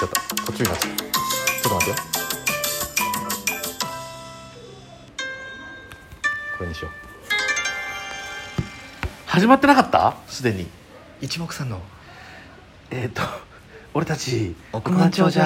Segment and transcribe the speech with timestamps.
[0.00, 1.16] ちゃった途中になっちゃったちょ
[1.60, 2.00] っと待って。
[2.00, 2.06] よ
[6.56, 6.90] これにしよう。
[9.26, 10.16] 始まってなかった？
[10.26, 10.68] すでに。
[11.20, 11.80] 一目散の。
[12.90, 13.22] えっ、と
[13.92, 15.40] 俺たち億万長者。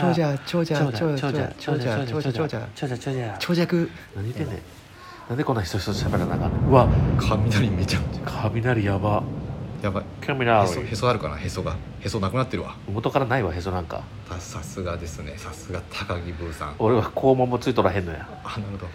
[0.00, 3.90] 長長者長者長者長者長者長者長者長者長者長尺。
[4.14, 4.58] 何言ってんねん。
[5.28, 6.70] なんでこんな人一つ喋らなあかんねん。
[6.70, 6.88] うわ
[7.18, 9.24] 雷めちゃめちゃ雷やば
[9.82, 10.04] やばい。
[10.04, 11.38] へ雷そへそあるかな？
[11.38, 11.76] へそが。
[12.00, 12.76] へそなくなってるわ。
[12.90, 14.02] 元からないわへそなんか。
[14.28, 15.34] ささすがですね。
[15.36, 16.74] さすが高木ブーさん。
[16.78, 18.26] 俺は肛門もついとらへんのや。
[18.44, 18.86] あなるほど。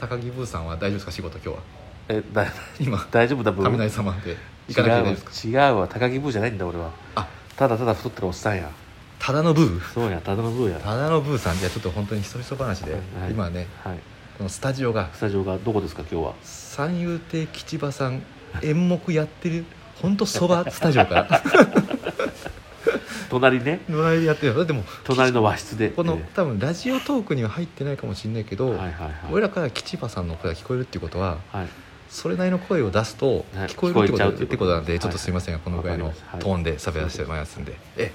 [0.00, 1.62] 高木ブーさんは大丈夫ですか仕事今日は？
[2.08, 2.46] えだ
[2.80, 2.98] 今。
[3.10, 3.64] 大丈夫だブー？
[3.64, 4.36] 雷様で。
[4.68, 5.68] 行かなきゃいけないですか？
[5.68, 6.90] 違うわ高木ブーじゃないんだ俺は。
[7.14, 7.28] あ。
[7.56, 8.70] ただただ太ってるおっさんや。
[9.18, 9.80] ただのブー？
[9.94, 10.80] そうやただのブーや。
[10.80, 13.30] ただのブーさんじゃあちょっと本当にひそひそ話で、はい。
[13.30, 13.98] 今ねはい。
[14.36, 15.10] このスタジオが。
[15.14, 16.34] スタジオがどこですか今日は？
[16.42, 18.22] 三遊亭吉場さん
[18.62, 19.64] 演目やってる
[20.02, 21.42] 本当そばスタジオから。
[23.30, 23.80] 隣ね。
[23.88, 24.64] 隣でやってるよ。
[24.64, 25.90] でも隣の和室で。
[25.90, 29.12] このえ多分ラジオトークには入ってないかもしれないけど、えはいはいはい。
[29.30, 31.68] 俺らから吉場さんの声が聞こえるっていうことははい。
[32.10, 34.44] それなりの声を出すとはい聞こえるってこと,、ってこと。
[34.44, 35.54] ってことなんで、はいちょっとすいません。
[35.54, 38.12] がこのぐらいのトーンで喋らせてもらいますんで、え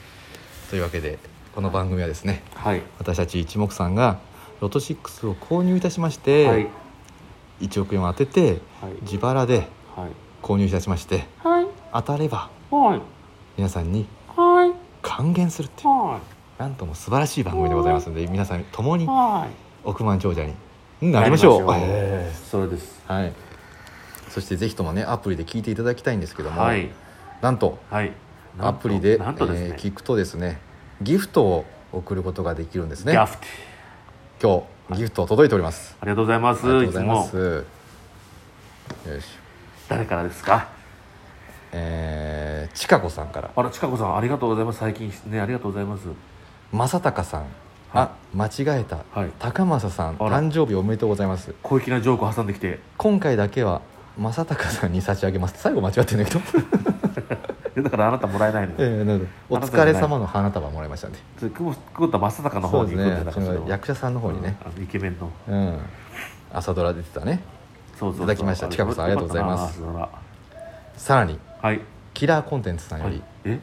[0.70, 1.18] というわけで
[1.56, 2.82] この番組はですねはい。
[3.00, 4.20] 私たち一目さんが
[4.60, 6.68] ロト6を購入いたしまして、はい。
[7.62, 8.92] 1億円を当ててはい。
[9.04, 10.10] 自腹ではい。
[10.44, 11.57] 購入いたしましてはい
[11.94, 13.02] 当たればはい。
[13.58, 14.74] 皆さんにはい。
[15.02, 16.20] 還元するっていうは
[16.58, 19.88] なんとも素晴らしい番組でございますので皆さん共にいはい。
[19.88, 20.44] 億万長者
[21.02, 21.66] になりましょう。
[21.66, 21.94] なりましょう。
[21.94, 23.02] えそれです。
[23.10, 23.34] えはい。
[24.30, 26.90] そしてぜひともねアプリで聞いていただきたいんですけども、はい。
[27.42, 28.12] なんとはい。
[28.60, 29.68] アプリでなんとですね。
[29.68, 30.60] えー聞くとですね
[31.02, 33.14] ギフトを送ることができるんですね。
[33.14, 33.48] ギャフテ
[34.42, 35.96] 今日ギフト届いております。
[36.02, 36.64] ありがとうございます。
[36.64, 37.30] ありがとうございまつも。
[37.30, 37.66] す
[39.10, 39.26] よし。
[39.88, 40.77] 誰からですか？
[41.72, 43.52] えー、ちかこさんから。
[43.56, 44.80] あらちかこさんありがとうございます。
[44.80, 46.08] 最近ねありがとうございます。
[46.72, 47.46] 正隆さん、
[47.94, 49.32] あ間違えた、はい。
[49.40, 51.54] 高政さん誕生日おめでとうございます。
[51.64, 52.80] 小粋なジョークを挟んできて。
[52.98, 53.82] 今回だけは
[54.18, 55.56] 正隆さんに差し上げます。
[55.58, 56.40] 最後間違ってんだけど。
[57.76, 59.66] え だからあなたもらえないのよ、ええなるほど。
[59.66, 61.20] お疲れ様の花束もらいましたんで。
[61.40, 65.32] 久保田正孝の方に行くん役者さんの方にね、うんイケメンの。
[65.48, 65.80] うん。
[66.54, 67.42] 朝ドラ出てたね。
[67.98, 68.68] そうそういただきました。
[68.68, 69.82] ちかこさんありがとうございます。
[70.98, 71.82] さらにはい。
[72.14, 73.24] キラーコンテンツさんより、はい。
[73.44, 73.60] え？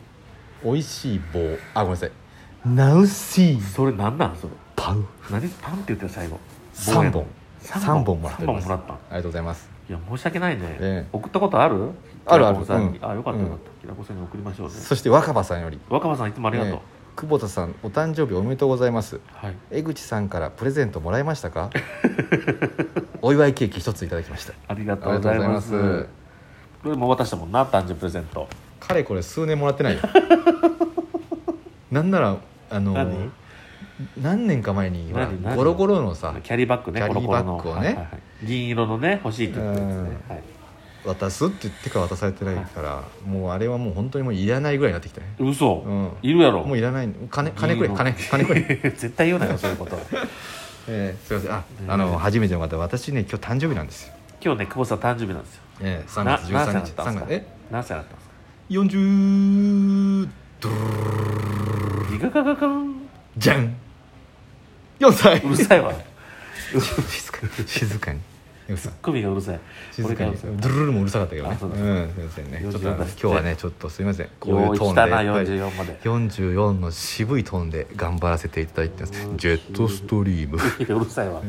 [0.63, 1.41] 美味しい棒。
[1.73, 2.11] あごめんなさい。
[2.67, 3.61] ナウシー。
[3.63, 4.53] それなんなんそれ？
[4.77, 5.03] パウ。
[5.31, 5.49] 何？
[5.49, 6.39] パンって言ってた最後。
[6.75, 7.25] 3本。
[7.61, 8.43] 三3本もらった。
[8.43, 9.71] ありがとうございます。
[9.89, 11.09] いや申し訳ないね、ええ。
[11.13, 11.93] 送ったことある？
[12.27, 12.63] あるある。
[12.67, 12.99] さんに。
[12.99, 13.11] うん。
[13.11, 13.59] あよかったよかっうん。
[13.59, 14.75] たきらこさんに送りましょうね。
[14.75, 15.81] そして若葉さんより。
[15.89, 16.81] 若葉さんいつもありがとう、ええ。
[17.17, 19.19] 久保田さんお誕生日おめでとうございます。
[19.33, 19.57] はい。
[19.71, 21.71] 江口さんからプレゼントもらいましたか？
[23.23, 24.53] お祝いケーキ一ついただきました。
[24.69, 25.75] ありがとうございます。
[25.75, 26.24] ありがとうございます
[26.85, 28.47] これも渡したもんな誕生日プレゼント。
[28.79, 30.03] かれこれ数年もらってないよ。
[31.91, 32.37] なんなら
[32.71, 33.31] あの何？
[34.21, 35.43] 何年か前にほら何？
[35.43, 35.57] 何？
[35.57, 37.63] ゴロゴロのさキャリーバッグねキャリーバッグをね。
[37.63, 37.79] コロコロの。
[37.79, 38.47] はいはいはい。
[38.47, 39.97] 銀色のね欲しいって言ったやつね、
[40.29, 40.43] はい、
[41.07, 45.29] 渡すって言ってから渡されてないからもうあれはもう本当にもういらないぐらいになってきたね。
[45.39, 46.11] 嘘、うん。
[46.21, 46.65] いるやろ。
[46.65, 47.09] もういらない。
[47.31, 48.61] 金金くれ銀色金金くれ。
[48.95, 49.99] 絶対言うなよそういうこと。
[50.87, 51.53] えーすいません。
[51.53, 54.15] あねあの初めての方私ね今日誕生日なんですよ。
[54.45, 57.27] 今日ね久保さん誕生日なんですよえー3な月13何歳だ日3ったんですか？
[57.27, 57.47] 月え？
[57.71, 58.35] 何歳だったんですか
[58.71, 60.29] ？40
[60.61, 62.95] ドゥルルルルルルルギガガガガン
[63.37, 63.75] じゃん
[65.01, 65.93] 4歳うるさいわ
[67.09, 68.21] 静かに静かに
[68.69, 69.61] よさ首がうるさい
[69.93, 71.79] 静かにこれドゥルルルもうるさかったけどねあそうだん
[72.15, 81.43] すいませんねちょっとあの44だ今日はねちょっとすいませんこういうトーンでしたなやっぱり44まで44の渋いトーンで頑張らせていただいてますうんジェットストリームうるさいわ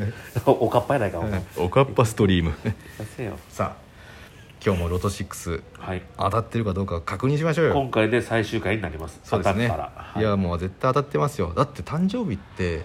[0.45, 2.53] おおかっぱやないかお前おかっぱストリーム
[3.15, 3.84] せよさあ
[4.65, 6.01] 今日もロト6はい。
[6.17, 7.73] 当たってるかどうか確認しましょうよ。
[7.73, 9.19] 今回で最終回になります。
[9.23, 9.67] そうですね。
[9.67, 10.19] はい。
[10.21, 11.53] いやもう絶対当たってますよ。
[11.55, 12.83] だって誕生日って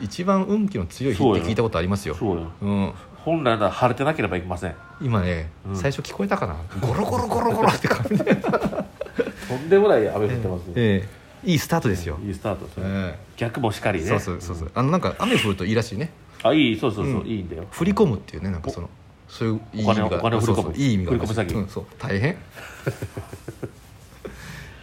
[0.00, 2.14] 一番運気の強い日って聞いたことありますよ。
[2.14, 2.94] そうん。
[3.16, 4.74] 本来なら晴れてなければいけません。
[5.02, 5.76] 今ね、うん。
[5.76, 6.56] 最初聞こえたかな？
[6.80, 11.08] ゴロゴロゴロゴロって感じで、 とんでもない雨降ってますね、え
[11.44, 11.50] え。
[11.50, 14.06] いいスタートですよ、いいスタートですね、え逆もしかりね。
[14.06, 14.70] えそうそうそうそう。
[14.74, 16.10] あのなんか雨降るといいらしいね。
[16.42, 17.26] あいいそうそうそう、うん。
[17.26, 17.66] いいんだよ。
[17.70, 18.88] 振り込むっていうねなんかその
[19.28, 20.62] そういういい意味がお金お金を振り込む。
[20.62, 22.36] そうそういい意味があるらし振り込む詐欺うん、そう大変。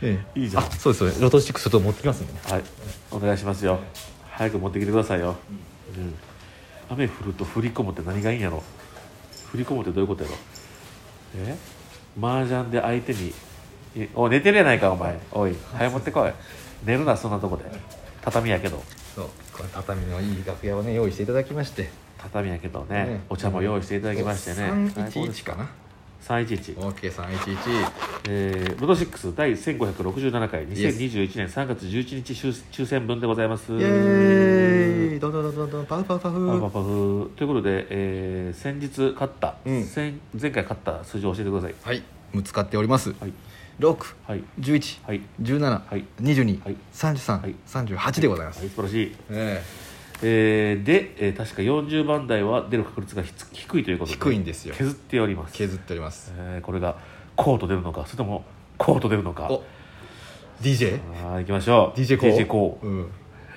[0.02, 0.40] ええ。
[0.40, 0.64] いいじゃん。
[0.64, 1.22] あそうですそうです。
[1.22, 2.28] ロト6ちょっと持ってきますね。
[2.44, 2.64] はい。
[3.12, 3.80] お願いしますよ。
[4.32, 5.38] 早く持ってきてくださいよ、
[5.98, 6.14] うん、
[6.90, 8.62] 雨降ると振り込むって何がいいんやろ。
[9.52, 10.36] 振り込むってどういうことやろ。
[11.38, 11.56] え？
[12.22, 13.34] 麻雀で相手に
[13.96, 15.18] えお寝てるやないかお前。
[15.32, 16.32] おい早持ってこい。
[16.86, 17.64] 寝るなそんなとこで。
[18.22, 18.84] 畳やけど
[19.16, 21.90] そうこれ畳のいい楽屋をね用意していただきまして。
[22.18, 23.22] 畳やけどねね。
[23.30, 24.92] お茶も用意していただきましてね。
[24.94, 25.44] 最高です。
[25.44, 25.70] 311かな。
[26.26, 27.56] 311、OK311
[28.28, 33.72] えー、ロト6第1567回2021年3月11日抽抽選分でございます。
[33.74, 37.32] イエーイどんどんどんどんどんパフパフパパフパフフパフ。
[37.36, 39.86] ということで、えー、先日勝った、うん。
[39.86, 41.76] 先前回勝った数字を教えてください。
[41.84, 42.04] はい。
[42.34, 43.14] 6つ使っております。
[43.20, 43.34] はい
[43.80, 44.44] 6はい。
[44.60, 45.22] 11はい。
[45.42, 46.06] 17はい。
[46.22, 46.76] 22はい。
[46.94, 47.56] 33はい。
[47.68, 48.60] 38でございます。
[48.60, 48.70] はい。
[48.70, 49.16] 素晴らしい。
[49.30, 49.64] え
[50.22, 50.78] え。
[50.82, 54.76] ー、で、えー、確か40番台は出る確率が低いということで低いんですよ。
[54.76, 56.34] 削っております、え削っております。
[56.38, 56.98] えー、これが
[57.36, 58.46] コート出るのかそれとも
[58.78, 59.48] コート出るのか。
[59.50, 59.64] お
[60.62, 61.00] DJ?
[61.26, 62.00] あー行きましょう。
[62.00, 62.38] DJ コー。
[62.38, 62.86] DJ コー。
[62.86, 63.12] うん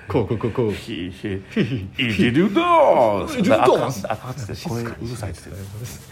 [0.09, 0.51] こうこうこう。
[0.51, 1.27] こうひひ
[1.97, 3.39] いじるどー。
[3.39, 3.61] いじるどー。
[3.63, 5.57] あかんあかんっつって声うるさいっつって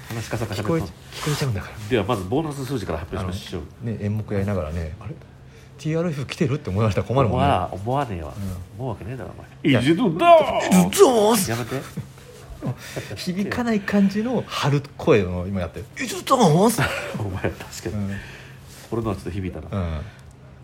[0.10, 0.94] 話し方が聞こえ聞喋って
[1.26, 1.90] こえちゃうんだから。
[1.90, 3.86] ではまずボーナス数字から発表しましょう。
[3.86, 5.16] ね演目やりながらねあれ
[5.80, 6.56] ？TRF 来てる？
[6.56, 7.48] って思われたら困るもんね。
[7.72, 8.34] 思わねえわ、
[8.78, 9.32] 思うわけねえだろ
[9.64, 9.80] お前。
[9.82, 11.50] いじるどー。
[11.50, 11.56] や。
[11.56, 11.82] めて。
[13.16, 16.70] 響かない感じの春声の今やってる「イズゾー。
[16.70, 16.82] ス
[17.20, 18.12] お前確かに、うん」
[18.90, 20.02] これのはちょっと響いたな、うん。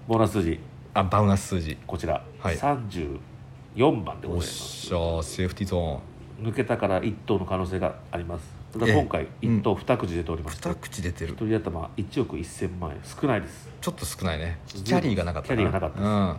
[0.07, 0.59] ボーナス数字
[0.95, 1.75] あバウナス数字。
[1.87, 2.57] こちら、はい。
[2.57, 4.53] 34番でございます。
[4.53, 5.99] しゃセーフティーゾ
[6.39, 8.45] 抜けたから1等の可能性があります。
[8.73, 8.93] ただええ。
[8.93, 11.33] 今回1等2口出ておりまして、ーン二口出てる。
[11.33, 12.99] 一人頭1億1000万円。
[13.03, 13.67] 少ないです。
[13.81, 14.59] ちょっと少ないね。
[14.67, 16.07] キャリーがなかったキャリーがなかったです。
[16.07, 16.35] うん。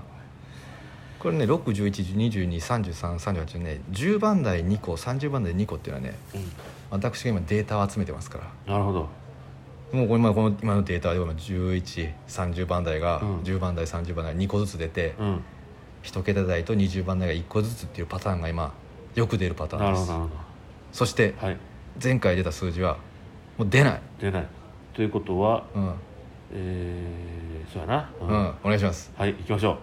[1.18, 6.52] これね611223338ね10番台2個30番台2個っていうのはねうん。
[6.90, 8.44] 私が今データを集めてますから。
[8.74, 9.08] なるほど
[9.94, 13.40] もう今この今のデータでは1130番台がうん。
[13.42, 15.44] 10番台30番台2個ずつ出て、うん。
[16.02, 18.74] 1桁台と20番台が1個ずつっていうパターンが今
[19.14, 20.08] よく出るパターンです。
[20.08, 20.40] なるほどなる
[20.92, 21.56] そしてはい。
[22.02, 22.98] 前回出た数字は
[23.56, 24.02] もう出ない。
[24.20, 24.46] 出ない。
[24.94, 25.94] ということはうん、うん
[26.52, 28.10] えー、そうやな。
[28.20, 28.24] う
[28.64, 29.12] お願いします。
[29.16, 29.78] はい行きましょ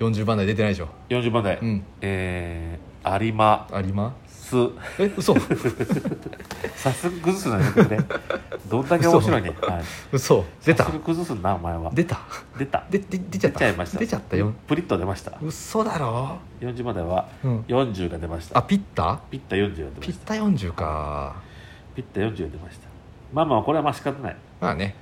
[0.00, 0.88] 40番台出てないでしょ。
[1.08, 1.84] う40番台、うん。
[2.00, 3.68] えー、有馬。
[3.70, 4.12] 有馬？
[4.50, 4.56] す。
[4.98, 5.34] え嘘。
[6.76, 7.98] 早速崩すなよこれ
[8.68, 9.82] どんだけ面白いね、はい、
[10.12, 10.44] 嘘。
[10.64, 10.84] 出た。
[10.84, 11.90] 崩すんなお前は。
[11.94, 12.18] 出た。
[12.58, 12.84] 出た。
[12.90, 13.58] でで出ちゃった。
[13.60, 13.98] 出ちゃいました。
[13.98, 14.52] 出ちゃったよ。
[14.66, 15.32] プリッと出ました。
[15.42, 16.38] 嘘だろ。
[16.60, 17.60] 40番台はうん。
[17.62, 19.20] 40が出ました、あピッタ？
[19.30, 20.00] ピッタ40が出ました。
[20.00, 21.36] ピッタ40か。
[21.94, 22.88] ピッタ40が出ました。
[23.32, 24.36] まあまあこれはまあ仕方ない。
[24.60, 24.94] まあね。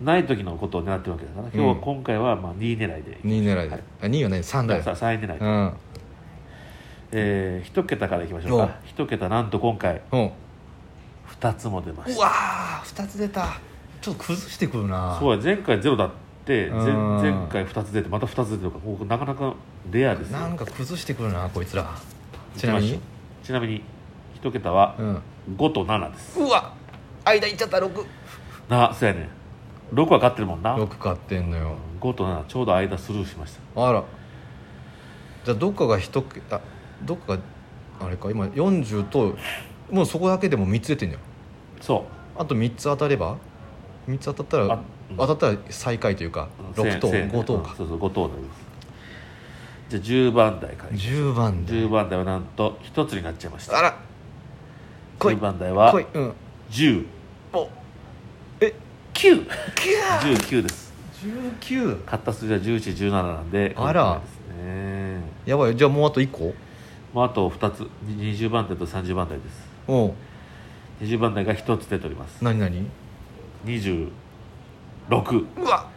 [0.00, 3.82] ない時のことを狙ってるわけだから今日は今回はまあ2位狙いで、2位狙いで、はい。
[4.02, 4.82] あ2位はね3だよ。
[4.82, 5.72] さ3位狙いで、うん
[7.12, 8.76] えー、1桁からいきましょうか。
[8.96, 10.30] 1桁なんと今回うん
[11.40, 12.18] 2つも出ました。
[12.18, 13.58] うわー2つ出た。
[14.00, 15.16] ちょっと崩してくるな。
[15.20, 16.10] そうや前回ゼロだっ
[16.44, 17.16] て前うん。
[17.20, 19.54] 前回2つ出てまた2つ出てるかなかなか
[19.90, 20.38] レアですよ。
[20.38, 21.90] なんか崩してくるなこいつら。
[22.56, 23.00] ちなみに。
[23.42, 23.82] ちなみに
[24.40, 25.22] 1桁はうん。
[25.56, 26.40] 5と7です。
[26.40, 26.72] うわ。
[27.24, 28.04] 間いっちゃった6
[28.68, 29.28] なそうやね。
[29.92, 30.76] 6は勝ってるもんな。
[30.76, 31.76] 6買ってんのよ。
[32.00, 33.88] 5と7ちょうど間スルーしました。
[33.88, 34.02] あら。
[35.44, 36.60] じゃあどっかが1桁
[37.04, 37.42] どっかが
[38.00, 39.36] あれか今40と
[39.90, 41.20] もうそこだけでも3つ出てんだよ
[41.80, 42.06] そ
[42.36, 42.40] う。
[42.40, 43.36] あと3つ当たれば
[44.08, 47.70] 3つ当たったらあうん当たったら最下位というか6等千5等か。
[47.70, 48.66] うんそうそう5等になります。
[49.88, 53.78] じゃあ10番台から10番で10番台はなんと1つになっちゃいました。
[53.78, 53.98] あら。
[55.18, 55.34] 来い。
[55.34, 56.06] 10番台は来い。
[56.12, 56.32] うん。
[56.70, 57.06] 10
[57.52, 57.68] お。
[58.60, 58.74] え
[59.14, 60.92] 9 9 19です。
[61.22, 64.20] 19買った数字は1117なんであら。
[65.46, 65.76] やばい。
[65.76, 66.52] じゃあもうあと1個？
[67.14, 69.68] まあ、あと2つ20番台と30番台です。
[69.88, 70.12] おう。
[71.00, 72.42] 20番台が1つ出ております。
[72.42, 72.86] 何何
[73.64, 74.10] ？26
[75.10, 75.88] うわ。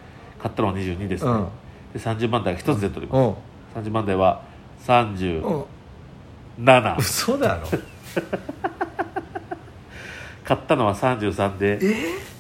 [0.42, 1.48] 買ったのは22ですね、うん。
[1.94, 3.36] で30番台が1つ出ております、おう
[3.76, 4.42] 30番台は
[4.86, 5.66] 37、うん。
[6.98, 7.68] 嘘だろ。
[10.44, 11.80] 買ったのは33で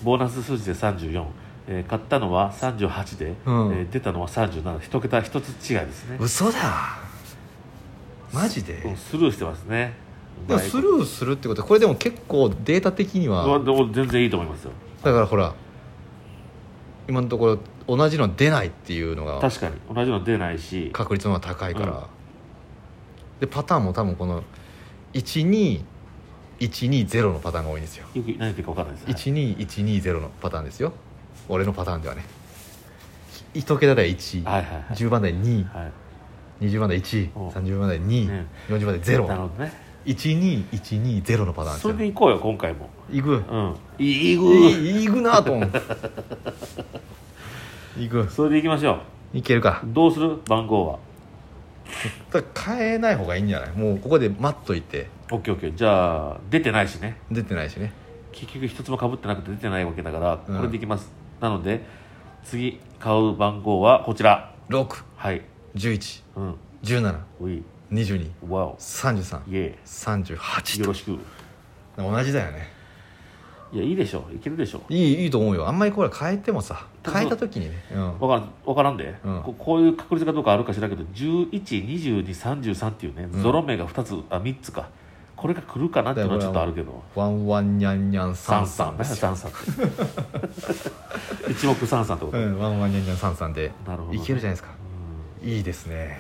[0.03, 1.25] ボーナス数字で34、
[1.67, 3.71] えー買ったのは38で、うん。
[3.73, 6.17] えー出たのは37一桁一つ違いですね。
[6.19, 6.98] 嘘だ
[8.33, 8.81] マジで？
[8.85, 9.93] うんスルーしてますね。
[10.47, 14.71] でもスルーするってことはこれでも結構データ的にはでも全然いいと思いますよ。
[15.03, 15.53] だからほら
[17.07, 19.75] 今のところ同じの出ないっていうのが確かに。
[19.93, 20.91] 同じの出ないし。
[20.93, 21.99] 確率の方が高いから、うん。
[23.39, 24.43] でパターンも多分この
[25.13, 28.05] 12120のパターンが多いんですよ。
[28.13, 29.13] よく何言ってるか分かんないです、はい。
[29.15, 30.93] 12120のパターンですよ。
[31.49, 32.23] 俺のパターンではね。
[33.55, 34.83] 一桁台1、はいはいはい。
[34.93, 35.91] 10番台2はい
[36.61, 38.45] 20番台1お30番台2、ね。
[38.69, 39.89] 40番台なる0ほどね。
[40.05, 42.89] 12120のパターンそれでいこうよ今回も。
[43.11, 43.31] いく？
[43.31, 43.75] うん。
[43.97, 45.71] いいぐいくなと思う。
[48.01, 48.29] いく。
[48.29, 48.99] それでいきましょ
[49.33, 49.81] いけるか。
[49.83, 50.41] うどうする？
[50.47, 50.99] 番号は。
[52.65, 53.71] 変えない方がいいんじゃない？
[53.75, 55.07] もうここで待っといて。
[55.29, 57.17] OKOK じゃあ出てないしね。
[57.29, 57.91] 出てないしね。
[58.31, 60.57] 結局一つもかぶってなくて出てないわけだから、うん。
[60.57, 61.11] これでいきます。
[61.41, 61.83] なので
[62.43, 64.53] 次買う番号はこちら。
[65.15, 65.41] はい
[65.79, 67.47] 6111722うん。
[67.47, 67.63] うい。
[68.49, 68.71] わお。
[68.71, 71.17] イエ3338ーよろしく。
[71.95, 72.79] と同じだよね。
[73.71, 74.27] いやいいでしょ。
[74.33, 74.81] いけるでしょ。
[74.89, 75.67] いいいいと思うよ。
[75.67, 78.49] あんまりこれ変えてもさ変えた時にね、うん、わからん。
[78.65, 79.43] わからんで、うん。
[79.43, 83.43] ここういう確率かどうかあるか知らんけど112233っていうね、うん。
[83.43, 84.89] ゾロ目が2つあ3つか。
[85.35, 87.01] これが来るかなっていうのはちょっとあるけど。
[87.15, 89.51] ワンワンニャンニャンサンサンサンサン
[91.49, 93.71] 一目三三ってこと、うん、ワンワンニャンニャンサンサンで。
[93.87, 94.17] なるほどね。
[94.17, 94.69] いけるじゃないですか。
[94.73, 94.78] うん
[95.41, 96.17] いいですね。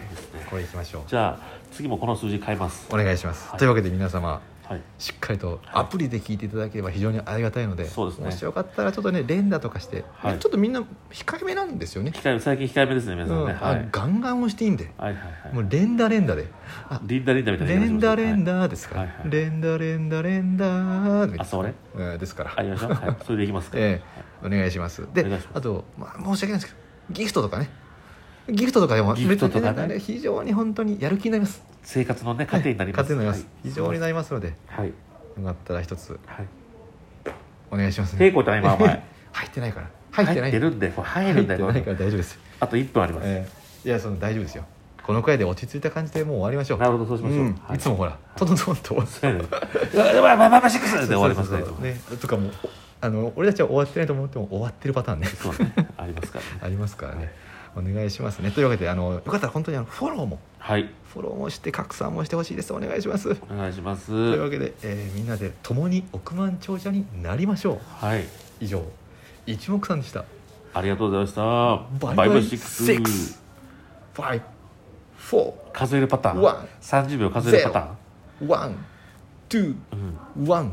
[0.49, 1.01] これいきましょう。
[1.07, 1.39] じゃあ
[1.71, 2.87] 次もこの数字変えます。
[2.91, 3.59] お願いします、はい。
[3.59, 4.81] というわけで皆様はい。
[4.99, 10.39] しっかりとアプリで聞いていただければ非常にありがたいのでもしよかったらちょっとね連打とかして、はい。
[10.39, 13.47] ちょっとみんな控えめなんですよね、控え最近控えめですね皆さんね、うん。
[13.47, 13.75] はい。
[13.79, 15.53] あガンガン押していいんで、はいはいはい。
[15.55, 16.47] もう連打連打で。
[16.87, 19.09] あリンダリンダみたいな連打連ダ打ですから、はい。
[19.09, 21.73] はい連打連打連打あそれ？
[21.95, 22.53] うんですから。
[22.55, 24.01] ありましょう、はい、それでいきますか、 え
[24.43, 24.45] え。
[24.45, 25.05] お願いします。
[25.13, 27.69] であと、まあ、申し訳ないですけどギフトとかね
[28.51, 29.87] ギフトとかでもギフトとかね。
[29.87, 31.61] 別に非常に本当にやる気になります。
[31.83, 34.93] 生活のね糧になります、糧になります、非常になりますのではい、よ
[35.43, 36.47] かったら一つはい、
[37.71, 39.03] お願いします平行ってない今お前。
[39.31, 39.89] 入ってないから。
[40.11, 40.51] 入ってない。
[40.51, 43.47] るんで入るんだよ入ってないから大丈夫です、あと1分あります、え
[43.85, 43.89] え。
[43.89, 44.65] いやその大丈夫ですよ。
[45.03, 46.79] このくらいで落ち着いた感じでもう終わりましょう。
[46.79, 47.55] なるほどそうしましょう、ん。
[47.55, 47.77] はい。
[47.77, 49.03] いつもほらトントンと終わ
[51.29, 52.51] りますねとかも
[53.01, 57.31] あの俺たちは終わってないと思っても終わってるパターンねそうねありますからねありますからね、
[57.75, 58.51] お願いしますね。
[58.51, 60.89] というわけであのよかったら本当にあのフォローもはい。
[61.13, 62.71] フォローもして拡散もしてほしいです。
[62.73, 63.35] お願いします。
[63.49, 64.07] お願いします。
[64.07, 67.79] というわけで、えーみんなで共に億万長者になりましょう。
[68.05, 68.25] はい。
[68.59, 68.83] 以上。
[69.45, 70.25] 一目散でした。
[70.73, 71.41] ありがとうございました。
[72.13, 72.43] バイバイ。
[72.43, 73.41] シックス。
[74.15, 74.41] 6 5
[75.19, 76.41] 4数えるパターン。
[76.41, 76.67] ワン。
[76.81, 77.95] 30秒数えるパタ
[78.45, 78.85] ワン、
[79.49, 80.71] ツー、ーン、ワン、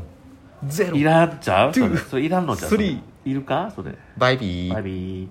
[0.67, 0.91] ゼロ。
[0.91, 1.03] うん、い。
[1.03, 1.73] らんちゃう？
[1.73, 3.71] それそれいらんのちゃスリいるか？
[3.75, 3.93] それ。
[4.17, 4.73] バイビー。
[4.73, 5.27] バイビー